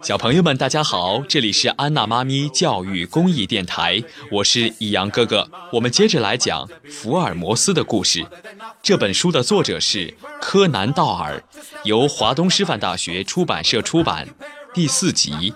[0.00, 5.50] 小朋友们，大家好，这里是安娜妈咪教育公益电台，我是易阳哥哥。
[5.72, 8.26] 我们接着来讲福尔摩斯的故事。
[8.82, 11.42] 这本书的作者是柯南·道尔，
[11.84, 14.26] 由华东师范大学出版社出版。
[14.72, 15.32] 第四集《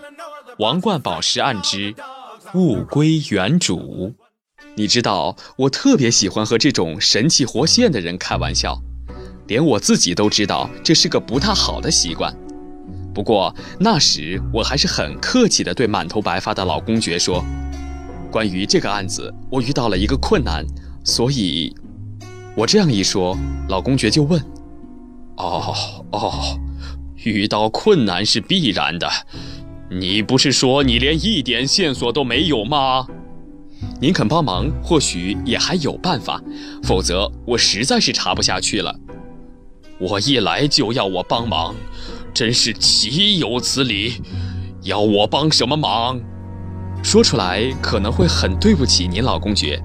[0.59, 1.95] 王冠宝石案之
[2.55, 4.14] 物归原主》。
[4.75, 8.82] 你知道，我特别喜欢和这种神气活现的人开玩笑。
[9.49, 12.33] 连我自己都知道这是个不太好的习惯，
[13.15, 17.43] 不过那时我还是很客气地对满头白发的老公爵说
[18.30, 20.65] ：“关于这个案子，我遇到了一个困难，
[21.02, 21.74] 所以……”
[22.55, 23.37] 我这样一说，
[23.69, 24.38] 老公爵就问
[25.38, 25.74] ：“哦
[26.12, 26.59] 哦，
[27.24, 29.09] 遇到困难是必然的，
[29.91, 33.07] 你不是说你连一点线索都没有吗？
[34.01, 36.43] 您肯帮忙，或许也还有办法，
[36.83, 38.95] 否则我实在是查不下去了。”
[40.01, 41.75] 我一来就要我帮忙，
[42.33, 44.23] 真是岂有此理！
[44.83, 46.21] 要我帮什么忙？
[47.02, 49.82] 说出来可能会很对不起您老公爵。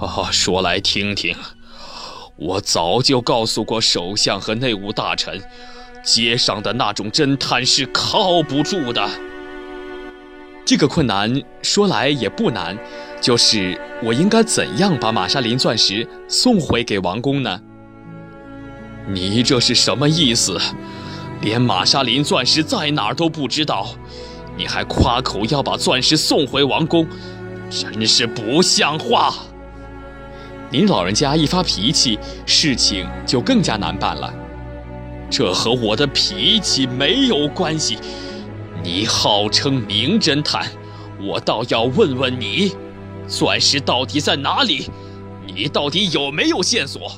[0.00, 1.36] 哦，说来听听。
[2.36, 5.40] 我早就告诉过首相和内务大臣，
[6.04, 9.08] 街上的那种侦探是靠不住的。
[10.64, 12.76] 这个困难说来也不难，
[13.20, 17.60] 就是我应该怎样把玛莎琳钻石送回给王宫呢？
[19.06, 20.58] 你这是什么意思？
[21.42, 23.88] 连玛莎琳钻石在哪儿都不知道，
[24.56, 27.06] 你还夸口要把钻石送回王宫，
[27.70, 29.34] 真是不像话！
[30.70, 34.32] 您老人家一发脾气，事情就更加难办了。
[35.30, 37.98] 这和我的脾气没有关系。
[38.82, 40.66] 你号称名侦探，
[41.20, 42.72] 我倒要问问你，
[43.26, 44.88] 钻石到底在哪里？
[45.46, 47.12] 你到底有没有线索？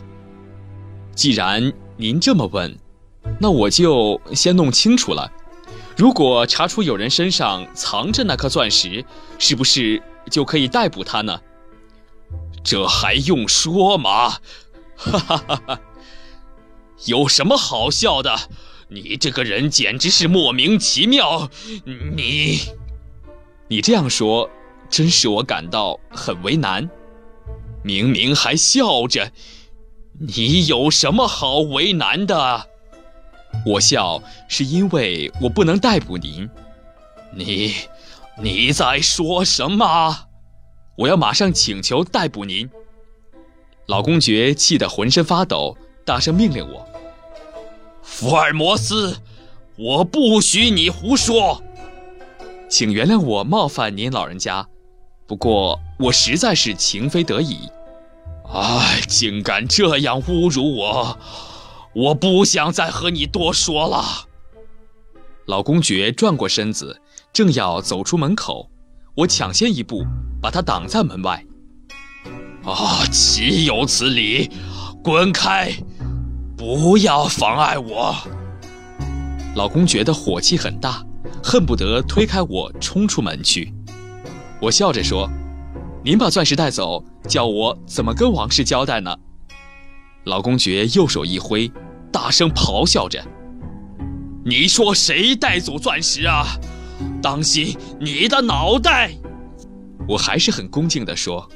[1.16, 2.78] 既然您这么问，
[3.40, 5.32] 那我就先弄清楚了。
[5.96, 9.02] 如果查出有人身上藏着那颗钻石，
[9.38, 11.40] 是不是就可以逮捕他呢？
[12.62, 14.28] 这还用说吗？
[14.94, 15.80] 哈哈哈哈！
[17.06, 18.36] 有什么好笑的？
[18.88, 21.50] 你这个人简直是莫名其妙！
[21.84, 22.60] 你，
[23.68, 24.50] 你这样说，
[24.90, 26.90] 真使我感到很为难。
[27.82, 29.32] 明明还笑着。
[30.18, 32.66] 你有什么好为难的？
[33.66, 36.48] 我笑是因为我不能逮捕您。
[37.32, 37.74] 你，
[38.40, 40.28] 你在说什么？
[40.96, 42.68] 我要马上请求逮捕您。
[43.86, 46.86] 老公爵气得浑身发抖，大声命令我
[48.02, 49.18] ：“福尔摩斯，
[49.76, 51.62] 我不许你胡说！
[52.70, 54.66] 请原谅我冒犯您老人家，
[55.26, 57.68] 不过我实在是情非得已。”
[58.52, 61.18] 哎，竟敢这样侮辱我！
[61.94, 64.28] 我不想再和你多说了。
[65.46, 67.00] 老公爵转过身子，
[67.32, 68.70] 正要走出门口，
[69.14, 70.04] 我抢先一步
[70.40, 71.44] 把他挡在门外。
[72.64, 74.50] 啊，岂有此理！
[75.02, 75.72] 滚开！
[76.56, 78.14] 不要妨碍我！
[79.54, 81.04] 老公爵的火气很大，
[81.42, 83.72] 恨不得推开我冲出门去。
[84.60, 85.30] 我笑着说。
[86.06, 89.12] 您把钻石带走，叫我怎么跟王室交代呢？
[90.22, 91.68] 老公爵右手一挥，
[92.12, 93.20] 大声咆哮着
[94.46, 96.46] ：“你说谁带走钻石啊？
[97.20, 99.10] 当心你的脑袋！”
[100.06, 101.50] 我还是很恭敬地说：“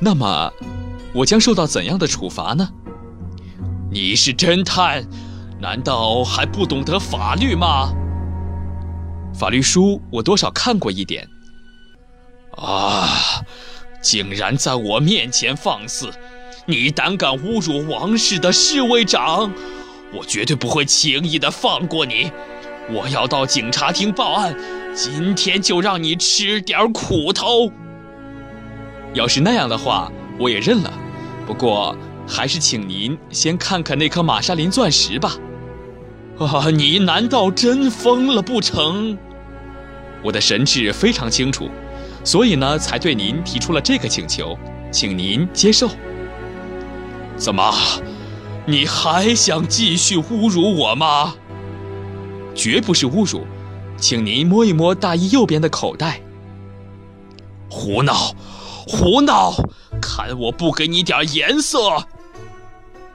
[0.00, 0.50] 那么，
[1.12, 2.66] 我将受到怎样的处罚呢？”
[3.92, 5.06] 你是侦探，
[5.60, 7.92] 难道还不懂得法律吗？
[9.34, 11.28] 法律书我多少看过一点。
[12.56, 13.06] 啊！
[14.00, 16.10] 竟然在我面前放肆！
[16.66, 19.52] 你胆敢侮辱王室的侍卫长，
[20.12, 22.30] 我绝对不会轻易的放过你！
[22.90, 24.56] 我要到警察厅报案，
[24.94, 27.70] 今天就让你吃点苦头。
[29.14, 30.92] 要是那样的话，我也认了。
[31.46, 35.34] 不过，还是请您先看看那颗玛莎琳钻石吧。
[36.38, 39.18] 啊， 你难道真疯了不成？
[40.22, 41.70] 我的神智非常清楚。
[42.24, 44.58] 所以呢，才对您提出了这个请求，
[44.90, 45.88] 请您接受。
[47.36, 47.72] 怎么，
[48.66, 51.34] 你还想继续侮辱我吗？
[52.54, 53.46] 绝不是侮辱，
[53.96, 56.20] 请您摸一摸大衣右边的口袋。
[57.70, 58.34] 胡闹，
[58.86, 59.54] 胡闹！
[60.00, 61.78] 看我不给你点颜色！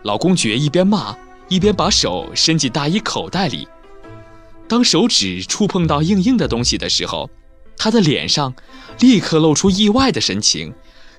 [0.03, 1.15] 老公爵一边骂，
[1.49, 3.67] 一边把手伸进大衣口袋里。
[4.67, 7.29] 当手指触碰到硬硬的东西的时候。
[7.77, 8.53] 他的脸上
[8.99, 10.73] 立刻露出意外的神情，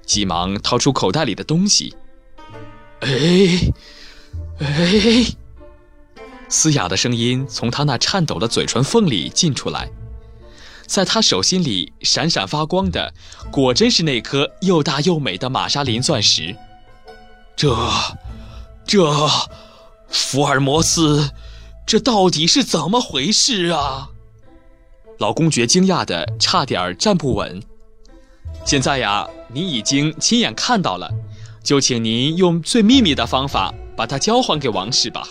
[0.06, 1.94] 急忙掏出口袋里的东西。
[3.00, 3.72] 哎，
[4.60, 5.26] 哎，
[6.48, 9.90] 嘶哑的声音从他那颤抖的嘴唇缝里进出来，
[10.86, 13.12] 在他手心里闪闪发光的，
[13.50, 16.56] 果真是那颗又大又美的玛莎琳钻石。
[17.56, 17.76] 这，
[18.86, 19.28] 这，
[20.08, 21.30] 福尔摩斯，
[21.86, 24.10] 这到底是怎么回事啊？
[25.24, 27.58] 老公爵惊讶的差点站不稳。
[28.62, 31.10] 现在呀，您已经亲眼看到了，
[31.62, 35.26] 就请您用最秘密的方法把它交还给王室吧。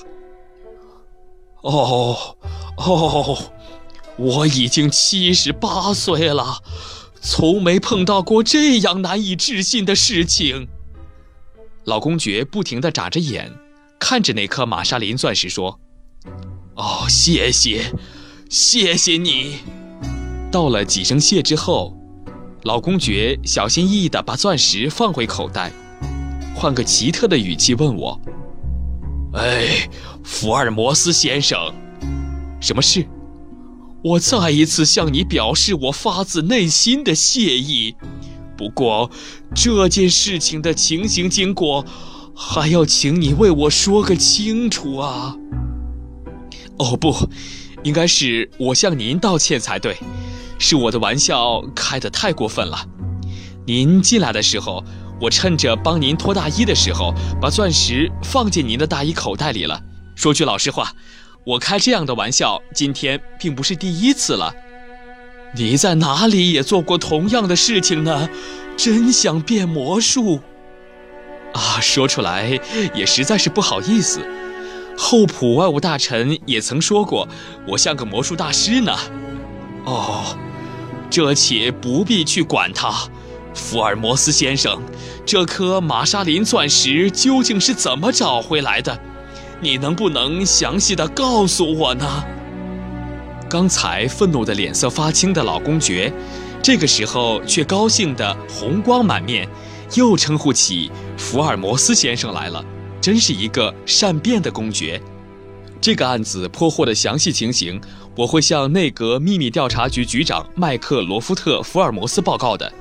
[1.62, 2.36] 哦，
[2.78, 3.38] 哦，
[4.18, 6.64] 我已经七十八岁了，
[7.22, 10.70] 从没碰到过这样难以置信的事情。
[11.84, 13.52] 老公爵不停地眨着眼，
[14.00, 15.80] 看着那颗玛莎琳钻石说
[16.74, 17.94] ：“哦，谢谢，
[18.50, 19.60] 谢谢你。”
[20.54, 21.98] 道了几声谢之后，
[22.62, 25.72] 老公爵小心翼翼地把钻石放回口袋，
[26.54, 28.22] 换个奇特的语气问我。
[29.34, 29.90] 哎，
[30.24, 31.58] 福尔摩斯先生，
[32.62, 33.04] 什么事？
[34.04, 37.96] 我再一次向你表示我发自内心的谢意。
[38.56, 39.10] 不过，
[39.56, 41.84] 这件事情的情形经过，
[42.36, 45.36] 还要请你为我说个清楚啊。
[46.78, 47.12] 哦，不，
[47.84, 49.98] 应该是我向您道歉才对，
[50.58, 52.88] 是我的玩笑开得太过分了。
[53.66, 54.84] 您进来的时候。
[55.22, 59.82] 我趁着帮您脱大衣的时候，把钻石放进您的大衣口袋里了。
[60.16, 60.92] 说句老实话，
[61.46, 64.54] 我开这样的玩笑，今天并不是第一次了。
[65.56, 68.28] 你在哪里也做过同样的事情呢？
[68.76, 70.42] 真想变魔术？
[71.54, 72.60] 啊，说出来
[72.94, 74.20] 也实在是不好意思。
[74.98, 77.28] 厚普外务大臣也曾说过，
[77.68, 78.94] 我像个魔术大师呢。
[79.86, 80.38] 哦，
[81.10, 82.94] 这且不必去管他。
[83.54, 84.82] 福尔摩斯先生，
[85.26, 89.00] 这颗玛莎琳钻石究竟是怎么找回来的？
[89.62, 92.24] 你能不能详细的告诉我呢？
[93.50, 96.12] 刚才愤怒的脸色发青的老公爵，
[96.64, 99.48] 这个时候却高兴的红光满面，
[99.94, 102.66] 又称呼起福尔摩斯先生来了，
[103.04, 105.02] 真是一个善变的公爵。
[105.82, 107.82] 这个案子破获的详细情形，
[108.16, 112.72] 我会向内阁秘密调查局局长麦克罗夫特·福尔摩斯报告的。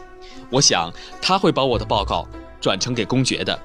[0.49, 2.29] 我想他会把我的报告
[2.61, 3.59] 转呈给公爵的。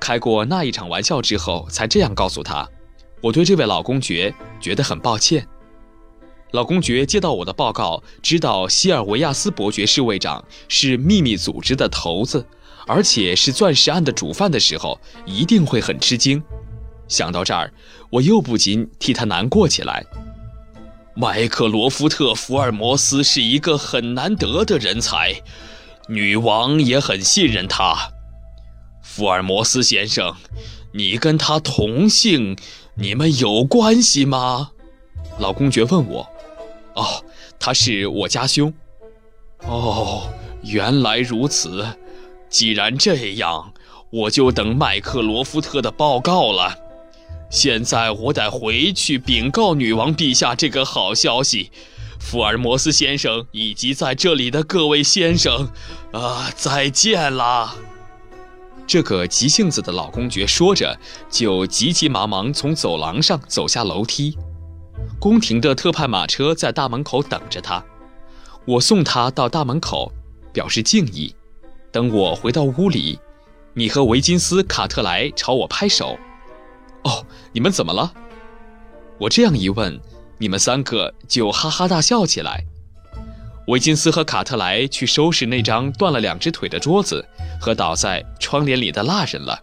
[0.00, 2.68] 开过那一场玩笑之后，才这样告诉他。
[3.20, 5.46] 我对这位老公爵觉得很抱歉。
[6.50, 12.44] 老公爵接到我的报告，知道西尔维亚斯伯爵侍卫长是秘密组织的头子，
[12.86, 16.42] 而且是钻石案的主犯的时候，一定会很吃惊。
[17.08, 17.72] 想到这儿，
[18.10, 20.04] 我又不禁替他难过起来。
[21.14, 25.34] 麦克罗夫特·福尔摩斯是一个很难得的人才。
[26.08, 28.10] 女王也很信任他，
[29.02, 30.34] 福尔摩斯先生，
[30.92, 32.56] 你跟他同姓，
[32.96, 34.70] 你们有关系吗？
[35.38, 36.28] 老公爵问我。
[36.94, 37.24] 哦，
[37.58, 38.72] 他是我家兄。
[39.60, 40.28] 哦，
[40.64, 41.86] 原来如此。
[42.52, 43.72] 既然这样，
[44.10, 46.76] 我就等麦克罗夫特的报告了。
[47.50, 51.70] 现在我得回去禀告女王陛下这个好消息。
[52.20, 55.70] 福尔摩斯先生以及在这里的各位先生，
[56.12, 57.74] 啊，再见啦！
[58.86, 60.96] 这个急性子的老公爵说着，
[61.30, 64.36] 就急急忙忙从走廊上走下楼梯。
[65.18, 67.82] 宫廷的特派马车在大门口等着他，
[68.66, 70.12] 我送他到大门口，
[70.52, 71.34] 表示敬意。
[71.92, 73.20] 等我回到屋里，
[73.74, 76.18] 你和维金斯·卡特莱朝我拍手。
[77.04, 78.12] 哦，你们怎么了？
[79.18, 80.00] 我这样一问。
[80.38, 82.64] 你们三个就哈哈大笑起来。
[83.68, 87.24] 维金斯和卡特莱去收拾那张断了两只腿的桌子
[87.60, 89.60] 和倒在窗帘里的蜡人了。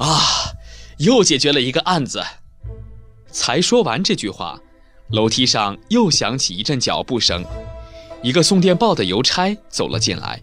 [0.00, 0.18] 啊，
[0.98, 2.20] 又解决了一个案子。
[3.30, 4.58] 才说完这句话，
[5.10, 7.44] 楼梯上又响起一阵脚步声，
[8.20, 10.42] 一个送电报的邮差走了进来。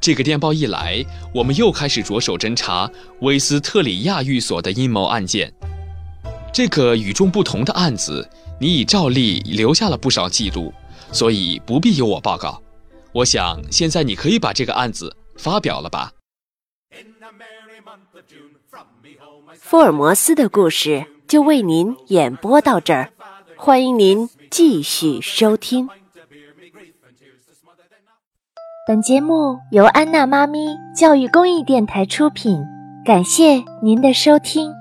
[0.00, 2.90] 这个电报一来，我们又开始着手侦查
[3.20, 5.52] 威斯特里亚寓所的阴谋案件。
[6.52, 8.28] 这个与众不同的案子。
[8.60, 10.74] 你已照例留下了不少记录，
[11.12, 12.60] 所以不必由我报告。
[13.12, 16.12] 我想现在你可以把这个案子发表了吧。
[19.54, 23.12] 福尔摩斯的故事就为您演播到这儿，
[23.56, 25.88] 欢迎您继续收听。
[28.88, 32.58] 本节目由安娜妈咪教育公益电台出品，
[33.04, 34.72] 感谢您的收听。